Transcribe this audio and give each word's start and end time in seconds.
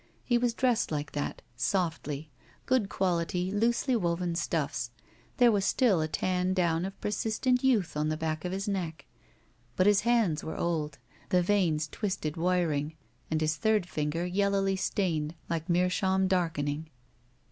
He 0.25 0.39
was 0.39 0.55
dressed 0.55 0.91
like 0.91 1.11
that. 1.11 1.43
Softly. 1.55 2.31
Good 2.65 2.89
quality 2.89 3.51
loosely 3.51 3.95
woven 3.95 4.33
stuffs. 4.33 4.89
There 5.37 5.51
was 5.51 5.63
still 5.63 6.01
a 6.01 6.07
tan 6.07 6.55
down 6.55 6.85
of 6.85 6.99
persistent 7.01 7.63
youth 7.63 7.95
on 7.95 8.09
the 8.09 8.17
back 8.17 8.43
of 8.43 8.51
his 8.51 8.67
neck. 8.67 9.05
But 9.75 9.85
his 9.85 10.01
hands 10.01 10.43
were 10.43 10.57
old, 10.57 10.97
the 11.29 11.43
veins 11.43 11.87
twisted 11.87 12.35
wiring, 12.35 12.95
and 13.29 13.41
his 13.41 13.57
third 13.57 13.85
finger 13.87 14.25
yellowly 14.25 14.75
stained, 14.75 15.35
like 15.51 15.69
meerschaum 15.69 16.27
darkening. 16.27 16.89